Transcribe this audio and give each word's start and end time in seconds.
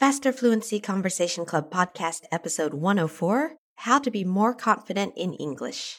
Faster 0.00 0.32
Fluency 0.32 0.80
Conversation 0.80 1.44
Club 1.44 1.70
Podcast, 1.70 2.22
Episode 2.32 2.72
104 2.72 3.56
How 3.84 3.98
to 3.98 4.10
Be 4.10 4.24
More 4.24 4.54
Confident 4.54 5.12
in 5.14 5.34
English. 5.34 5.98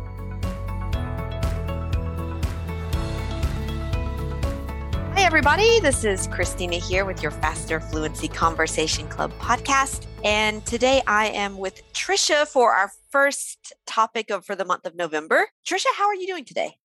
Everybody. 5.31 5.79
This 5.79 6.03
is 6.03 6.27
Christina 6.27 6.75
here 6.75 7.05
with 7.05 7.21
your 7.21 7.31
Faster 7.31 7.79
Fluency 7.79 8.27
Conversation 8.27 9.07
Club 9.07 9.31
podcast. 9.39 10.05
And 10.25 10.63
today 10.65 11.01
I 11.07 11.27
am 11.27 11.57
with 11.57 11.81
Trisha 11.93 12.45
for 12.45 12.73
our 12.73 12.91
first 13.11 13.71
topic 13.87 14.29
of 14.29 14.45
for 14.45 14.57
the 14.57 14.65
month 14.65 14.85
of 14.85 14.93
November. 14.93 15.47
Trisha, 15.65 15.85
how 15.95 16.03
are 16.07 16.15
you 16.15 16.27
doing 16.27 16.43
today? 16.43 16.75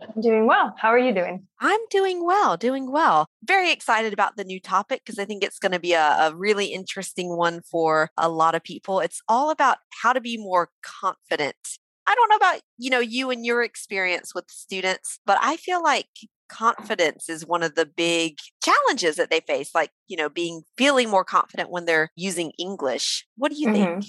I'm 0.00 0.22
doing 0.22 0.46
well. 0.46 0.74
How 0.78 0.88
are 0.88 0.98
you 0.98 1.12
doing? 1.12 1.46
I'm 1.60 1.80
doing 1.90 2.24
well, 2.24 2.56
doing 2.56 2.90
well. 2.90 3.26
Very 3.46 3.70
excited 3.70 4.14
about 4.14 4.38
the 4.38 4.44
new 4.44 4.60
topic 4.60 5.02
because 5.04 5.18
I 5.18 5.26
think 5.26 5.44
it's 5.44 5.58
going 5.58 5.72
to 5.72 5.78
be 5.78 5.92
a, 5.92 6.30
a, 6.30 6.34
really 6.34 6.68
interesting 6.68 7.36
one 7.36 7.60
for 7.70 8.08
a 8.16 8.30
lot 8.30 8.54
of 8.54 8.64
people. 8.64 9.00
It's 9.00 9.20
all 9.28 9.50
about 9.50 9.76
how 9.90 10.14
to 10.14 10.22
be 10.22 10.38
more 10.38 10.70
confident. 10.82 11.56
I 12.06 12.14
don't 12.14 12.30
know 12.30 12.36
about, 12.36 12.62
you 12.78 12.88
know, 12.88 13.00
you 13.00 13.30
and 13.30 13.44
your 13.44 13.62
experience 13.62 14.34
with 14.34 14.46
students, 14.48 15.18
but 15.26 15.36
I 15.42 15.58
feel 15.58 15.82
like 15.82 16.08
confidence 16.48 17.28
is 17.28 17.46
one 17.46 17.62
of 17.62 17.74
the 17.74 17.86
big 17.86 18.38
challenges 18.62 19.16
that 19.16 19.30
they 19.30 19.40
face 19.40 19.74
like 19.74 19.90
you 20.08 20.16
know 20.16 20.28
being 20.28 20.62
feeling 20.76 21.10
more 21.10 21.24
confident 21.24 21.70
when 21.70 21.84
they're 21.84 22.10
using 22.16 22.52
english 22.58 23.26
what 23.36 23.50
do 23.50 23.60
you 23.60 23.68
mm-hmm. 23.68 24.00
think 24.00 24.04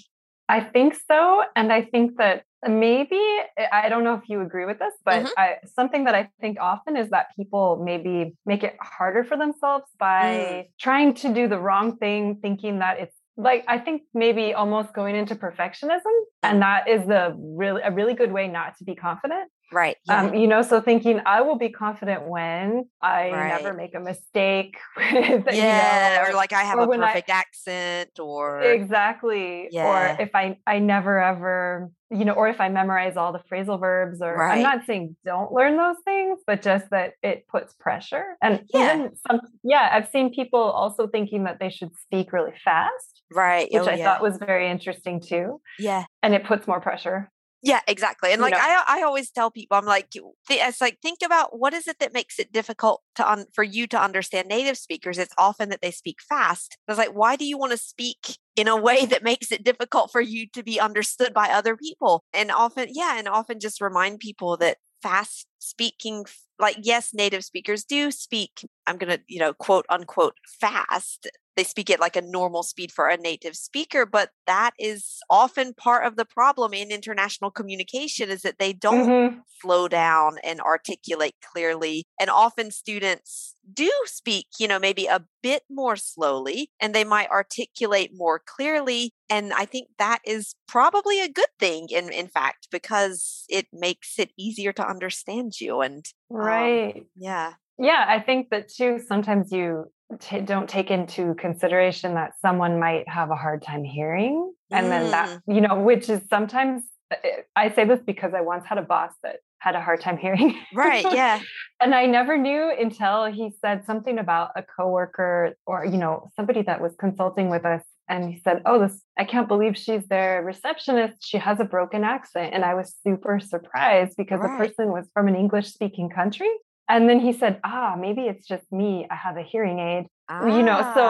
i 0.50 0.60
think 0.60 0.96
so 1.08 1.44
and 1.56 1.72
i 1.72 1.82
think 1.82 2.18
that 2.18 2.44
maybe 2.68 3.20
eh, 3.58 3.68
i 3.72 3.90
don't 3.90 4.04
know 4.04 4.16
if 4.16 4.24
you 4.28 4.42
agree 4.42 4.66
with 4.66 4.80
this 4.80 4.94
but 5.04 5.24
mm-hmm. 5.24 5.34
I, 5.38 5.58
something 5.76 6.06
that 6.06 6.16
i 6.16 6.30
think 6.42 6.58
often 6.60 6.98
is 6.98 7.10
that 7.10 7.28
people 7.36 7.82
maybe 7.84 8.36
make 8.46 8.64
it 8.64 8.76
harder 8.80 9.24
for 9.24 9.38
themselves 9.38 9.86
by 10.00 10.24
mm. 10.24 10.70
trying 10.80 11.14
to 11.16 11.34
do 11.34 11.48
the 11.48 11.60
wrong 11.60 11.98
thing 11.98 12.40
thinking 12.42 12.80
that 12.80 13.00
it's 13.00 13.16
like 13.38 13.64
i 13.68 13.78
think 13.78 14.04
maybe 14.14 14.54
almost 14.54 14.94
going 14.94 15.16
into 15.16 15.36
perfectionism 15.36 16.16
and 16.44 16.62
that 16.62 16.88
is 16.88 17.06
the 17.06 17.36
really 17.38 17.82
a 17.82 17.92
really 17.92 18.14
good 18.14 18.32
way 18.32 18.48
not 18.48 18.78
to 18.78 18.84
be 18.84 18.96
confident 18.96 19.50
Right. 19.72 19.98
Yeah. 20.08 20.22
Um, 20.22 20.34
you 20.36 20.48
know, 20.48 20.62
so 20.62 20.80
thinking 20.80 21.22
I 21.26 21.42
will 21.42 21.58
be 21.58 21.70
confident 21.70 22.28
when 22.28 22.86
I 23.02 23.32
right. 23.32 23.48
never 23.48 23.74
make 23.74 23.96
a 23.96 24.00
mistake. 24.00 24.78
With, 24.98 25.46
yeah. 25.52 26.12
You 26.12 26.24
know, 26.24 26.30
or 26.30 26.34
like 26.36 26.54
I 26.54 26.64
have 26.64 26.80
a 26.80 26.88
perfect 26.88 27.30
I, 27.30 27.34
accent 27.34 28.20
or 28.20 28.62
exactly. 28.62 29.70
Yeah. 29.72 30.16
Or 30.16 30.22
if 30.22 30.36
I 30.36 30.58
I 30.68 30.80
never 30.80 31.22
ever, 31.22 31.90
you 32.12 32.26
know, 32.26 32.34
or 32.34 32.48
if 32.48 32.62
I 32.62 32.70
memorize 32.70 33.18
all 33.18 33.34
the 33.34 33.42
phrasal 33.52 33.80
verbs 33.80 34.22
or 34.22 34.36
right. 34.36 34.58
I'm 34.58 34.64
not 34.64 34.86
saying 34.86 35.16
don't 35.26 35.52
learn 35.52 35.78
those 35.78 35.98
things, 36.06 36.40
but 36.46 36.62
just 36.62 36.90
that 36.92 37.14
it 37.24 37.48
puts 37.48 37.74
pressure. 37.74 38.38
And 38.42 38.64
yeah. 38.74 38.96
even 38.96 39.16
some 39.28 39.42
yeah, 39.64 39.90
I've 39.92 40.10
seen 40.10 40.34
people 40.34 40.60
also 40.62 41.08
thinking 41.08 41.46
that 41.46 41.60
they 41.60 41.70
should 41.70 41.96
speak 41.98 42.34
really 42.34 42.54
fast. 42.64 43.24
Right. 43.34 43.68
Which 43.72 43.84
oh, 43.84 43.88
I 43.88 43.96
yeah. 43.96 44.06
thought 44.06 44.22
was 44.22 44.38
very 44.38 44.70
interesting 44.70 45.20
too. 45.20 45.60
Yeah. 45.80 46.06
And 46.22 46.36
it 46.36 46.44
puts 46.46 46.68
more 46.68 46.80
pressure. 46.80 47.32
Yeah, 47.66 47.80
exactly. 47.88 48.32
And 48.32 48.44
like? 48.44 48.54
I, 48.54 48.84
I 48.88 49.02
always 49.02 49.32
tell 49.32 49.50
people, 49.50 49.76
I'm 49.76 49.86
like, 49.86 50.10
it's 50.50 50.80
like 50.80 51.00
think 51.02 51.20
about 51.26 51.58
what 51.58 51.74
is 51.74 51.88
it 51.88 51.98
that 52.00 52.14
makes 52.14 52.38
it 52.38 52.54
difficult 52.54 53.02
to 53.16 53.30
un- 53.30 53.48
for 53.54 53.64
you 53.64 53.88
to 53.88 54.00
understand 54.00 54.48
native 54.48 54.78
speakers. 54.78 55.18
It's 55.18 55.34
often 55.36 55.70
that 55.70 55.82
they 55.82 55.90
speak 55.90 56.18
fast. 56.22 56.78
It's 56.88 57.00
like, 57.00 57.16
why 57.16 57.36
do 57.36 57.44
you 57.44 57.58
want 57.58 57.72
to 57.72 57.78
speak 57.78 58.38
in 58.56 58.68
a 58.68 58.78
way 58.78 59.08
that 59.08 59.24
makes 59.24 59.52
it 59.52 59.64
difficult 59.64 60.12
for 60.12 60.22
you 60.22 60.48
to 60.54 60.62
be 60.62 60.80
understood 60.80 61.34
by 61.34 61.50
other 61.50 61.76
people? 61.76 62.24
And 62.34 62.52
often, 62.52 62.90
yeah, 62.92 63.18
and 63.18 63.28
often 63.28 63.60
just 63.60 63.82
remind 63.82 64.20
people 64.20 64.58
that 64.58 64.78
fast 65.02 65.48
speaking 65.60 66.26
like 66.58 66.78
yes 66.82 67.14
native 67.14 67.44
speakers 67.44 67.84
do 67.84 68.10
speak 68.10 68.66
i'm 68.88 68.98
going 68.98 69.12
to 69.12 69.22
you 69.28 69.40
know 69.40 69.54
quote 69.54 69.86
unquote 69.90 70.36
fast 70.60 71.28
they 71.56 71.64
speak 71.64 71.90
at 71.90 72.00
like 72.00 72.16
a 72.16 72.22
normal 72.22 72.64
speed 72.64 72.92
for 72.92 73.08
a 73.08 73.18
native 73.18 73.56
speaker 73.56 74.06
but 74.06 74.30
that 74.46 74.72
is 74.80 75.20
often 75.30 75.74
part 75.74 76.06
of 76.06 76.16
the 76.16 76.26
problem 76.26 76.74
in 76.74 76.92
international 76.92 77.52
communication 77.52 78.30
is 78.30 78.42
that 78.42 78.60
they 78.60 78.74
don't 78.74 79.08
mm-hmm. 79.08 79.38
slow 79.62 79.88
down 79.88 80.38
and 80.44 80.60
articulate 80.62 81.36
clearly 81.44 82.04
and 82.20 82.30
often 82.30 82.72
students 82.72 83.56
do 83.74 83.92
speak 84.06 84.48
you 84.60 84.68
know 84.68 84.80
maybe 84.80 85.06
a 85.06 85.24
bit 85.42 85.64
more 85.70 85.96
slowly 85.96 86.70
and 86.80 86.94
they 86.94 87.04
might 87.04 87.30
articulate 87.30 88.12
more 88.14 88.40
clearly 88.40 89.12
and 89.30 89.54
i 89.54 89.66
think 89.66 89.88
that 89.98 90.20
is 90.26 90.56
probably 90.68 91.22
a 91.22 91.30
good 91.30 91.46
thing 91.60 91.88
in 91.90 92.12
in 92.12 92.28
fact 92.28 92.68
because 92.72 93.46
it 93.50 93.68
makes 93.74 94.20
it 94.20 94.32
easier 94.38 94.72
to 94.72 94.88
understand 94.88 95.60
you 95.60 95.82
and 95.82 96.06
um, 96.32 96.38
right 96.38 96.96
um, 96.98 97.06
yeah 97.16 97.54
yeah 97.78 98.06
i 98.08 98.20
think 98.20 98.50
that 98.50 98.70
too 98.70 99.00
sometimes 99.08 99.52
you 99.52 99.86
t- 100.20 100.42
don't 100.42 100.70
take 100.70 100.92
into 100.92 101.34
consideration 101.36 102.14
that 102.16 102.34
someone 102.42 102.80
might 102.80 103.08
have 103.08 103.32
a 103.32 103.36
hard 103.36 103.62
time 103.62 103.84
hearing 103.84 104.54
and 104.72 104.88
mm. 104.88 104.90
then 104.90 105.12
that 105.12 105.30
mm. 105.30 105.56
you 105.56 105.62
know 105.62 105.82
which 105.82 106.10
is 106.10 106.22
sometimes 106.30 106.84
uh, 107.12 107.16
i 107.56 107.70
say 107.70 107.86
this 107.86 108.02
because 108.06 108.34
i 108.34 108.42
once 108.42 108.66
had 108.66 108.78
a 108.78 108.84
boss 108.84 109.14
that 109.24 109.38
had 109.60 109.76
a 109.76 109.82
hard 109.82 110.00
time 110.00 110.18
hearing 110.18 110.56
right 110.74 111.06
yeah 111.12 111.40
and 111.82 111.96
i 111.96 112.06
never 112.06 112.38
knew 112.38 112.72
until 112.80 113.26
he 113.26 113.52
said 113.62 113.86
something 113.86 114.20
about 114.20 114.52
a 114.56 114.64
coworker 114.64 115.56
or 115.66 115.86
you 115.86 115.98
know 115.98 116.30
somebody 116.36 116.62
that 116.62 116.82
was 116.82 116.96
consulting 117.00 117.50
with 117.50 117.66
us 117.66 117.82
and 118.08 118.32
he 118.32 118.40
said 118.40 118.62
oh 118.66 118.80
this 118.80 119.02
i 119.18 119.24
can't 119.24 119.48
believe 119.48 119.76
she's 119.76 120.08
their 120.08 120.44
receptionist 120.44 121.26
she 121.26 121.38
has 121.38 121.60
a 121.60 121.66
broken 121.66 122.04
accent 122.04 122.54
and 122.54 122.64
i 122.64 122.76
was 122.76 122.96
super 123.04 123.40
surprised 123.40 124.16
because 124.18 124.40
right. 124.40 124.52
the 124.52 124.68
person 124.68 124.92
was 124.92 125.10
from 125.14 125.28
an 125.28 125.36
english 125.36 125.74
speaking 125.74 126.10
country 126.10 126.50
and 126.88 127.10
then 127.10 127.20
he 127.20 127.34
said, 127.34 127.60
ah, 127.64 127.96
maybe 128.00 128.22
it's 128.22 128.48
just 128.48 128.72
me. 128.72 129.08
I 129.10 129.16
have 129.16 129.38
a 129.38 129.42
hearing 129.42 129.80
aid. 129.80 130.06
Ah, 130.30 130.46
you 130.46 130.64
know, 130.64 130.82
so 130.96 131.02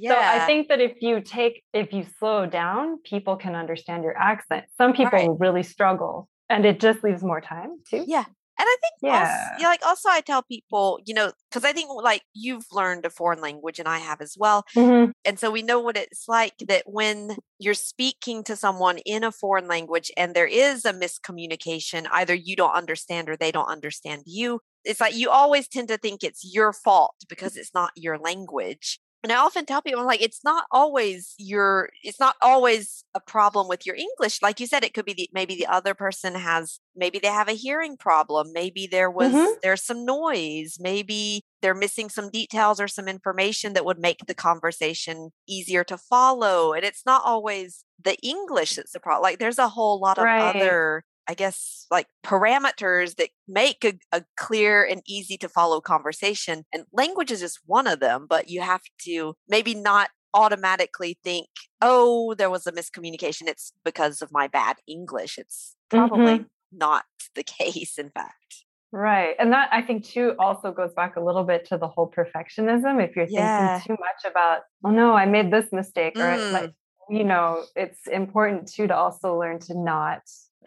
yeah. 0.00 0.12
so 0.12 0.18
I 0.18 0.46
think 0.46 0.68
that 0.68 0.80
if 0.80 0.92
you 1.00 1.20
take 1.20 1.62
if 1.72 1.92
you 1.92 2.06
slow 2.18 2.46
down, 2.46 2.98
people 3.02 3.36
can 3.36 3.54
understand 3.56 4.04
your 4.04 4.16
accent. 4.16 4.66
Some 4.78 4.92
people 4.92 5.18
right. 5.18 5.30
really 5.38 5.64
struggle 5.64 6.28
and 6.48 6.64
it 6.64 6.78
just 6.78 7.02
leaves 7.02 7.22
more 7.24 7.40
time 7.40 7.78
too. 7.88 8.04
Yeah. 8.06 8.24
And 8.58 8.68
I 8.68 8.76
think 8.80 8.94
yeah. 9.02 9.48
Also, 9.54 9.64
like 9.64 9.80
also 9.84 10.08
I 10.10 10.20
tell 10.20 10.42
people, 10.42 11.00
you 11.04 11.14
know, 11.14 11.32
because 11.50 11.64
I 11.64 11.72
think 11.72 11.90
like 11.90 12.22
you've 12.34 12.66
learned 12.70 13.04
a 13.04 13.10
foreign 13.10 13.40
language 13.40 13.78
and 13.80 13.88
I 13.88 13.98
have 13.98 14.20
as 14.20 14.34
well. 14.38 14.64
Mm-hmm. 14.76 15.10
And 15.24 15.38
so 15.38 15.50
we 15.50 15.62
know 15.62 15.80
what 15.80 15.96
it's 15.96 16.28
like 16.28 16.54
that 16.68 16.84
when 16.86 17.36
you're 17.58 17.74
speaking 17.74 18.44
to 18.44 18.54
someone 18.54 18.98
in 18.98 19.24
a 19.24 19.32
foreign 19.32 19.66
language 19.66 20.12
and 20.16 20.34
there 20.34 20.46
is 20.46 20.84
a 20.84 20.92
miscommunication, 20.92 22.06
either 22.12 22.34
you 22.34 22.54
don't 22.54 22.74
understand 22.74 23.28
or 23.28 23.36
they 23.36 23.50
don't 23.50 23.66
understand 23.66 24.22
you, 24.26 24.60
it's 24.84 25.00
like 25.00 25.16
you 25.16 25.30
always 25.30 25.68
tend 25.68 25.88
to 25.88 25.98
think 25.98 26.22
it's 26.22 26.54
your 26.54 26.72
fault 26.72 27.16
because 27.28 27.56
it's 27.56 27.74
not 27.74 27.92
your 27.96 28.18
language. 28.18 28.98
And 29.22 29.30
I 29.30 29.36
often 29.36 29.64
tell 29.66 29.80
people, 29.80 30.00
I'm 30.00 30.06
like, 30.06 30.20
it's 30.20 30.42
not 30.42 30.64
always 30.72 31.34
your, 31.38 31.90
it's 32.02 32.18
not 32.18 32.34
always 32.42 33.04
a 33.14 33.20
problem 33.20 33.68
with 33.68 33.86
your 33.86 33.94
English. 33.94 34.42
Like 34.42 34.58
you 34.58 34.66
said, 34.66 34.82
it 34.82 34.94
could 34.94 35.04
be 35.04 35.12
the, 35.12 35.30
maybe 35.32 35.54
the 35.54 35.68
other 35.68 35.94
person 35.94 36.34
has, 36.34 36.80
maybe 36.96 37.20
they 37.20 37.28
have 37.28 37.48
a 37.48 37.52
hearing 37.52 37.96
problem. 37.96 38.48
Maybe 38.52 38.88
there 38.90 39.10
was, 39.10 39.32
mm-hmm. 39.32 39.52
there's 39.62 39.84
some 39.84 40.04
noise. 40.04 40.78
Maybe 40.80 41.44
they're 41.60 41.72
missing 41.72 42.08
some 42.08 42.30
details 42.30 42.80
or 42.80 42.88
some 42.88 43.06
information 43.06 43.74
that 43.74 43.84
would 43.84 44.00
make 44.00 44.26
the 44.26 44.34
conversation 44.34 45.30
easier 45.48 45.84
to 45.84 45.96
follow. 45.96 46.72
And 46.72 46.84
it's 46.84 47.06
not 47.06 47.22
always 47.24 47.84
the 48.02 48.16
English 48.24 48.74
that's 48.74 48.90
the 48.90 48.98
problem. 48.98 49.22
Like 49.22 49.38
there's 49.38 49.58
a 49.58 49.68
whole 49.68 50.00
lot 50.00 50.18
of 50.18 50.24
right. 50.24 50.56
other 50.56 51.04
I 51.28 51.34
guess, 51.34 51.86
like 51.90 52.08
parameters 52.24 53.16
that 53.16 53.30
make 53.46 53.84
a, 53.84 53.94
a, 54.12 54.24
clear 54.36 54.84
and 54.84 55.02
easy 55.06 55.36
to 55.38 55.48
follow 55.48 55.80
conversation. 55.80 56.64
And 56.72 56.84
language 56.92 57.30
is 57.30 57.40
just 57.40 57.60
one 57.64 57.86
of 57.86 58.00
them, 58.00 58.26
but 58.28 58.48
you 58.48 58.60
have 58.60 58.82
to 59.04 59.34
maybe 59.48 59.74
not 59.74 60.10
automatically 60.34 61.18
think, 61.22 61.48
oh, 61.80 62.34
there 62.34 62.50
was 62.50 62.66
a 62.66 62.72
miscommunication. 62.72 63.46
It's 63.46 63.72
because 63.84 64.22
of 64.22 64.30
my 64.32 64.48
bad 64.48 64.76
English. 64.88 65.38
It's 65.38 65.76
probably 65.90 66.38
mm-hmm. 66.38 66.42
not 66.72 67.04
the 67.34 67.44
case, 67.44 67.98
in 67.98 68.10
fact. 68.10 68.64
Right. 68.92 69.34
And 69.38 69.52
that 69.52 69.70
I 69.72 69.80
think 69.80 70.04
too 70.04 70.34
also 70.38 70.70
goes 70.70 70.92
back 70.92 71.16
a 71.16 71.20
little 71.20 71.44
bit 71.44 71.64
to 71.66 71.78
the 71.78 71.88
whole 71.88 72.10
perfectionism. 72.10 73.02
If 73.02 73.16
you're 73.16 73.26
yeah. 73.28 73.78
thinking 73.78 73.96
too 73.96 74.00
much 74.00 74.30
about, 74.30 74.60
oh 74.84 74.90
no, 74.90 75.14
I 75.14 75.24
made 75.24 75.50
this 75.50 75.72
mistake, 75.72 76.14
or 76.16 76.36
mm. 76.36 76.52
like, 76.52 76.72
you 77.08 77.24
know, 77.24 77.64
it's 77.74 78.06
important 78.06 78.70
too 78.70 78.86
to 78.86 78.94
also 78.94 79.38
learn 79.38 79.60
to 79.60 79.78
not 79.78 80.20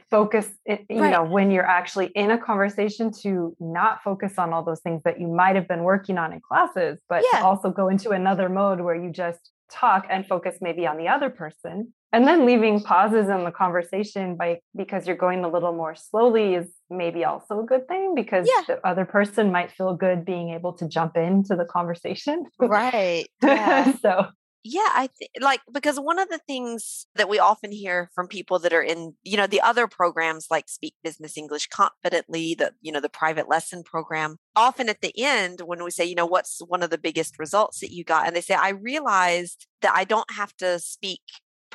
focus 0.10 0.48
it, 0.66 0.86
you 0.90 1.02
right. 1.02 1.12
know 1.12 1.24
when 1.24 1.52
you're 1.52 1.66
actually 1.66 2.08
in 2.16 2.32
a 2.32 2.38
conversation 2.38 3.12
to 3.12 3.56
not 3.60 4.04
focus 4.04 4.34
on 4.38 4.54
all 4.54 4.64
those 4.64 4.82
things 4.82 5.02
that 5.04 5.20
you 5.20 5.28
might 5.28 5.56
have 5.56 5.68
been 5.68 5.84
working 5.84 6.18
on 6.18 6.32
in 6.32 6.40
classes 6.40 7.00
but 7.10 7.24
yeah. 7.34 7.42
also 7.42 7.72
go 7.72 7.90
into 7.90 8.12
another 8.12 8.50
mode 8.50 8.82
where 8.82 8.96
you 8.96 9.12
just 9.12 9.52
talk 9.70 10.06
and 10.10 10.28
focus 10.28 10.58
maybe 10.62 10.86
on 10.86 10.98
the 10.98 11.08
other 11.08 11.30
person 11.30 11.92
and 12.14 12.26
then 12.28 12.46
leaving 12.46 12.80
pauses 12.82 13.28
in 13.28 13.44
the 13.44 13.52
conversation 13.52 14.38
by 14.38 14.60
because 14.76 15.08
you're 15.08 15.18
going 15.18 15.44
a 15.44 15.50
little 15.50 15.74
more 15.74 15.96
slowly 15.96 16.54
is 16.54 16.68
maybe 16.90 17.26
also 17.26 17.60
a 17.60 17.66
good 17.66 17.88
thing 17.88 18.14
because 18.16 18.48
yeah. 18.48 18.76
the 18.76 18.88
other 18.88 19.06
person 19.06 19.52
might 19.52 19.72
feel 19.72 19.96
good 19.96 20.24
being 20.24 20.52
able 20.52 20.72
to 20.72 20.88
jump 20.88 21.18
into 21.18 21.56
the 21.56 21.66
conversation 21.66 22.46
right 22.60 23.26
yeah. 23.44 23.92
so 23.98 24.28
yeah 24.68 24.90
i 24.96 25.08
think 25.20 25.30
like 25.40 25.62
because 25.72 26.00
one 26.00 26.18
of 26.18 26.28
the 26.30 26.40
things 26.40 27.06
that 27.14 27.30
we 27.30 27.38
often 27.38 27.72
hear 27.72 28.10
from 28.16 28.28
people 28.28 28.58
that 28.58 28.74
are 28.74 28.82
in 28.82 29.14
you 29.24 29.38
know 29.38 29.46
the 29.46 29.62
other 29.62 29.86
programs 29.86 30.48
like 30.50 30.68
speak 30.68 30.96
business 31.04 31.38
english 31.38 31.68
confidently 31.68 32.56
the 32.56 32.74
you 32.82 32.92
know 32.92 33.00
the 33.00 33.08
private 33.08 33.48
lesson 33.48 33.84
program 33.84 34.38
often 34.56 34.90
at 34.90 35.02
the 35.02 35.14
end 35.18 35.62
when 35.66 35.84
we 35.84 35.92
say 35.92 36.04
you 36.04 36.16
know 36.16 36.26
what's 36.26 36.62
one 36.68 36.82
of 36.82 36.90
the 36.90 36.98
biggest 36.98 37.38
results 37.38 37.80
that 37.80 37.92
you 37.92 38.04
got? 38.04 38.26
and 38.26 38.36
they 38.36 38.42
say 38.42 38.56
i 38.56 38.70
realized 38.70 39.68
that 39.82 39.94
i 39.96 40.04
don't 40.04 40.32
have 40.32 40.56
to 40.58 40.80
speak 40.80 41.22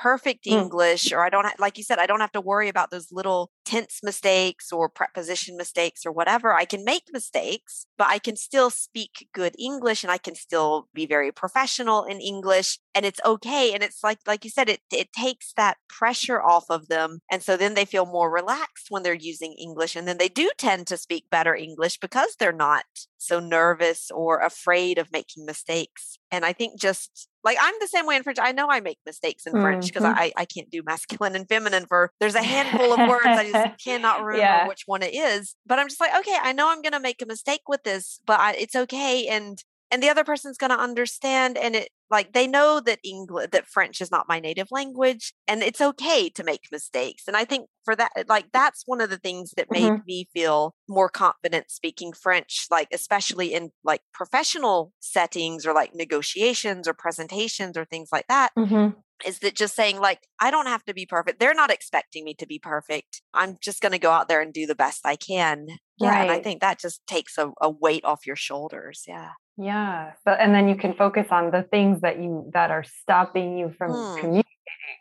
perfect 0.00 0.46
mm. 0.46 0.52
English, 0.52 1.12
or 1.12 1.24
I 1.24 1.28
don't, 1.28 1.44
ha- 1.44 1.54
like 1.58 1.76
you 1.76 1.84
said, 1.84 1.98
I 1.98 2.06
don't 2.06 2.20
have 2.20 2.32
to 2.32 2.40
worry 2.40 2.68
about 2.68 2.90
those 2.90 3.12
little 3.12 3.50
tense 3.66 4.00
mistakes 4.02 4.72
or 4.72 4.88
preposition 4.88 5.56
mistakes 5.56 6.06
or 6.06 6.12
whatever. 6.12 6.54
I 6.54 6.64
can 6.64 6.84
make 6.84 7.04
mistakes, 7.12 7.86
but 7.98 8.08
I 8.08 8.18
can 8.18 8.36
still 8.36 8.70
speak 8.70 9.28
good 9.34 9.54
English 9.58 10.02
and 10.02 10.10
I 10.10 10.18
can 10.18 10.34
still 10.34 10.88
be 10.94 11.04
very 11.04 11.30
professional 11.30 12.04
in 12.04 12.20
English 12.20 12.78
and 12.94 13.04
it's 13.04 13.20
okay. 13.24 13.72
And 13.74 13.82
it's 13.82 14.02
like, 14.02 14.18
like 14.26 14.44
you 14.44 14.50
said, 14.50 14.68
it, 14.68 14.80
it 14.90 15.12
takes 15.12 15.52
that 15.56 15.76
pressure 15.88 16.42
off 16.42 16.64
of 16.70 16.88
them. 16.88 17.20
And 17.30 17.42
so 17.42 17.56
then 17.56 17.74
they 17.74 17.84
feel 17.84 18.06
more 18.06 18.32
relaxed 18.32 18.86
when 18.88 19.02
they're 19.02 19.14
using 19.14 19.52
English. 19.52 19.96
And 19.96 20.08
then 20.08 20.18
they 20.18 20.28
do 20.28 20.50
tend 20.56 20.86
to 20.86 20.96
speak 20.96 21.24
better 21.30 21.54
English 21.54 21.98
because 21.98 22.36
they're 22.38 22.52
not 22.52 22.84
so 23.18 23.38
nervous 23.38 24.10
or 24.10 24.40
afraid 24.40 24.98
of 24.98 25.12
making 25.12 25.44
mistakes. 25.44 26.18
And 26.32 26.44
I 26.44 26.52
think 26.52 26.78
just 26.78 27.28
like 27.42 27.58
I'm 27.60 27.74
the 27.80 27.88
same 27.88 28.06
way 28.06 28.16
in 28.16 28.22
French. 28.22 28.38
I 28.40 28.52
know 28.52 28.68
I 28.70 28.80
make 28.80 28.98
mistakes 29.04 29.46
in 29.46 29.52
mm-hmm. 29.52 29.62
French 29.62 29.86
because 29.86 30.04
I, 30.04 30.32
I 30.36 30.44
can't 30.44 30.70
do 30.70 30.82
masculine 30.84 31.34
and 31.34 31.48
feminine 31.48 31.86
for 31.86 32.12
there's 32.20 32.34
a 32.34 32.42
handful 32.42 32.92
of 32.92 33.08
words 33.08 33.26
I 33.26 33.50
just 33.50 33.78
cannot 33.84 34.22
remember 34.22 34.38
yeah. 34.38 34.68
which 34.68 34.82
one 34.86 35.02
it 35.02 35.14
is. 35.14 35.56
But 35.66 35.78
I'm 35.78 35.88
just 35.88 36.00
like, 36.00 36.14
okay, 36.18 36.36
I 36.40 36.52
know 36.52 36.70
I'm 36.70 36.82
gonna 36.82 37.00
make 37.00 37.22
a 37.22 37.26
mistake 37.26 37.62
with 37.68 37.82
this, 37.82 38.20
but 38.26 38.38
I, 38.38 38.52
it's 38.52 38.76
okay. 38.76 39.26
And 39.26 39.62
and 39.90 40.02
the 40.02 40.08
other 40.08 40.24
person's 40.24 40.56
going 40.56 40.70
to 40.70 40.78
understand 40.78 41.56
and 41.58 41.74
it 41.74 41.88
like 42.10 42.32
they 42.32 42.46
know 42.46 42.80
that 42.80 42.98
english 43.04 43.48
that 43.52 43.66
french 43.66 44.00
is 44.00 44.10
not 44.10 44.28
my 44.28 44.40
native 44.40 44.68
language 44.70 45.32
and 45.48 45.62
it's 45.62 45.80
okay 45.80 46.28
to 46.28 46.44
make 46.44 46.60
mistakes 46.72 47.24
and 47.26 47.36
i 47.36 47.44
think 47.44 47.68
for 47.84 47.96
that 47.96 48.10
like 48.28 48.46
that's 48.52 48.82
one 48.86 49.00
of 49.00 49.10
the 49.10 49.18
things 49.18 49.52
that 49.56 49.70
made 49.70 49.90
mm-hmm. 49.90 50.02
me 50.06 50.28
feel 50.32 50.74
more 50.88 51.08
confident 51.08 51.70
speaking 51.70 52.12
french 52.12 52.66
like 52.70 52.88
especially 52.92 53.52
in 53.54 53.70
like 53.84 54.02
professional 54.12 54.92
settings 55.00 55.66
or 55.66 55.72
like 55.72 55.94
negotiations 55.94 56.86
or 56.86 56.94
presentations 56.94 57.76
or 57.76 57.84
things 57.84 58.08
like 58.12 58.26
that 58.28 58.50
mm-hmm. 58.58 58.98
is 59.26 59.38
that 59.40 59.54
just 59.54 59.74
saying 59.74 59.98
like 60.00 60.20
i 60.40 60.50
don't 60.50 60.66
have 60.66 60.84
to 60.84 60.94
be 60.94 61.06
perfect 61.06 61.40
they're 61.40 61.54
not 61.54 61.70
expecting 61.70 62.24
me 62.24 62.34
to 62.34 62.46
be 62.46 62.58
perfect 62.58 63.22
i'm 63.34 63.56
just 63.60 63.80
going 63.80 63.92
to 63.92 63.98
go 63.98 64.10
out 64.10 64.28
there 64.28 64.40
and 64.40 64.52
do 64.52 64.66
the 64.66 64.74
best 64.74 65.00
i 65.04 65.16
can 65.16 65.66
yeah 65.98 66.10
right. 66.10 66.22
and 66.22 66.30
i 66.30 66.40
think 66.40 66.60
that 66.60 66.78
just 66.78 67.06
takes 67.06 67.38
a, 67.38 67.50
a 67.60 67.70
weight 67.70 68.04
off 68.04 68.26
your 68.26 68.36
shoulders 68.36 69.04
yeah 69.06 69.30
yeah. 69.60 70.12
So, 70.24 70.32
and 70.32 70.54
then 70.54 70.68
you 70.68 70.74
can 70.74 70.94
focus 70.94 71.26
on 71.30 71.50
the 71.50 71.62
things 71.62 72.00
that 72.00 72.18
you 72.18 72.50
that 72.54 72.70
are 72.70 72.82
stopping 72.82 73.58
you 73.58 73.74
from 73.76 73.92
hmm. 73.92 74.18
communicating, 74.18 74.46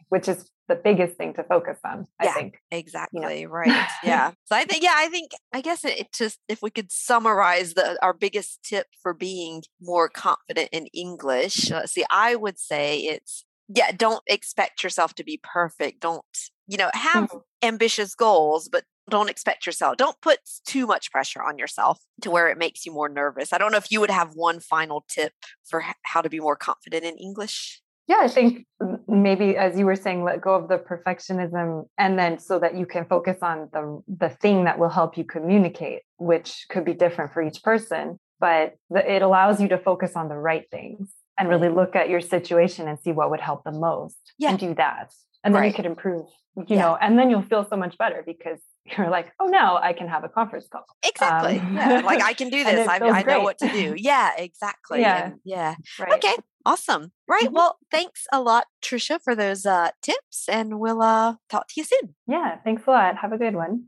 which 0.10 0.28
is 0.28 0.50
the 0.68 0.76
biggest 0.76 1.18
thing 1.18 1.34
to 1.36 1.44
focus 1.44 1.78
on. 1.86 2.08
I 2.20 2.26
yeah, 2.26 2.34
think 2.34 2.62
exactly 2.70 3.40
you 3.40 3.48
know? 3.48 3.54
right. 3.54 3.88
Yeah. 4.04 4.32
so 4.46 4.56
I 4.56 4.66
think 4.66 4.84
yeah, 4.84 4.96
I 4.96 5.08
think 5.08 5.32
I 5.54 5.62
guess 5.62 5.86
it, 5.86 6.00
it 6.00 6.14
just 6.14 6.40
if 6.50 6.62
we 6.62 6.70
could 6.70 6.92
summarize 6.92 7.74
the 7.74 7.98
our 8.04 8.14
biggest 8.14 8.62
tip 8.64 8.88
for 9.02 9.14
being 9.14 9.64
more 9.82 10.10
confident 10.10 10.70
in 10.72 10.88
English. 10.88 11.72
let's 11.72 11.94
see, 11.94 12.06
I 12.12 12.36
would 12.36 12.60
say 12.60 13.00
it's 13.00 13.46
yeah, 13.70 13.92
don't 13.96 14.24
expect 14.28 14.84
yourself 14.84 15.16
to 15.16 15.24
be 15.24 15.40
perfect. 15.42 16.02
Don't 16.02 16.24
you 16.68 16.78
know 16.78 16.90
have 16.94 17.30
mm-hmm. 17.30 17.38
ambitious 17.64 18.14
goals, 18.14 18.68
but 18.70 18.84
don't 19.10 19.30
expect 19.30 19.66
yourself 19.66 19.98
don't 19.98 20.20
put 20.22 20.40
too 20.66 20.86
much 20.86 21.12
pressure 21.12 21.42
on 21.42 21.58
yourself 21.58 22.00
to 22.22 22.32
where 22.32 22.50
it 22.50 22.58
makes 22.58 22.86
you 22.86 22.92
more 22.92 23.10
nervous 23.10 23.54
i 23.54 23.58
don't 23.58 23.72
know 23.72 23.78
if 23.78 23.92
you 23.92 24.00
would 24.00 24.10
have 24.10 24.34
one 24.36 24.60
final 24.60 25.06
tip 25.08 25.34
for 25.66 25.84
how 26.04 26.22
to 26.22 26.30
be 26.30 26.40
more 26.40 26.56
confident 26.56 27.04
in 27.04 27.16
english 27.18 27.82
yeah 28.08 28.20
i 28.22 28.28
think 28.28 28.66
maybe 29.08 29.56
as 29.56 29.78
you 29.78 29.86
were 29.86 29.96
saying 29.96 30.24
let 30.24 30.42
go 30.42 30.54
of 30.54 30.68
the 30.68 30.78
perfectionism 30.78 31.86
and 31.98 32.20
then 32.20 32.38
so 32.38 32.60
that 32.60 32.76
you 32.76 32.86
can 32.86 33.06
focus 33.06 33.38
on 33.42 33.70
the 33.72 34.02
the 34.08 34.30
thing 34.30 34.66
that 34.66 34.78
will 34.78 34.90
help 34.90 35.18
you 35.18 35.24
communicate 35.24 36.02
which 36.18 36.66
could 36.70 36.84
be 36.84 36.94
different 36.94 37.32
for 37.32 37.42
each 37.42 37.64
person 37.64 38.20
but 38.40 38.76
the, 38.90 39.16
it 39.16 39.22
allows 39.22 39.62
you 39.62 39.68
to 39.68 39.78
focus 39.78 40.14
on 40.16 40.30
the 40.30 40.36
right 40.36 40.66
things 40.72 41.10
and 41.38 41.48
really 41.48 41.68
mm-hmm. 41.68 41.78
look 41.78 41.96
at 41.96 42.10
your 42.10 42.22
situation 42.22 42.88
and 42.88 43.00
see 43.00 43.12
what 43.12 43.30
would 43.30 43.40
help 43.40 43.64
the 43.64 43.72
most 43.72 44.34
yeah. 44.38 44.50
and 44.50 44.60
do 44.60 44.74
that 44.74 45.14
and 45.44 45.54
then 45.54 45.62
right. 45.62 45.68
you 45.68 45.74
could 45.74 45.86
improve 45.86 46.26
you 46.56 46.76
yeah. 46.76 46.82
know 46.82 46.98
and 47.00 47.18
then 47.18 47.30
you'll 47.30 47.42
feel 47.42 47.66
so 47.70 47.78
much 47.78 47.98
better 47.98 48.24
because 48.26 48.60
you're 48.98 49.10
like, 49.10 49.32
oh, 49.40 49.46
no, 49.46 49.78
I 49.82 49.94
can 49.94 50.08
have 50.08 50.24
a 50.24 50.30
conference 50.30 50.68
call. 50.72 50.86
Exactly. 51.04 51.60
Um, 51.60 51.76
yeah. 51.76 52.02
Like 52.04 52.22
I 52.24 52.34
can 52.34 52.50
do 52.50 52.64
this. 52.64 52.88
I, 52.88 53.00
I 53.00 53.24
know 53.24 53.42
what 53.42 53.58
to 53.60 53.70
do. 53.70 53.96
Yeah, 53.98 54.32
exactly. 54.38 55.02
Yeah. 55.02 55.26
And 55.26 55.40
yeah. 55.44 55.76
Right. 56.00 56.14
Okay. 56.14 56.36
Awesome. 56.66 57.12
Right. 57.28 57.46
Mm-hmm. 57.46 57.54
Well, 57.56 57.78
thanks 57.92 58.26
a 58.32 58.42
lot, 58.42 58.66
Trisha, 58.82 59.20
for 59.24 59.36
those 59.36 59.66
uh, 59.66 59.92
tips, 60.02 60.48
and 60.50 60.80
we'll 60.80 61.02
uh, 61.02 61.36
talk 61.50 61.68
to 61.70 61.74
you 61.78 61.84
soon. 61.84 62.16
Yeah. 62.28 62.58
Thanks 62.64 62.84
a 62.88 62.92
lot. 62.92 63.18
Have 63.18 63.32
a 63.32 63.38
good 63.38 63.56
one. 63.56 63.86